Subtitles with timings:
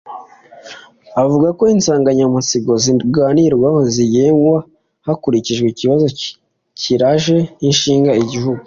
[1.21, 4.57] avuga ko insanganyamatsiko ziganirwaho zigenwa
[5.05, 6.05] hakurikije ikibazo
[6.79, 8.59] kiraje inshinga igihugu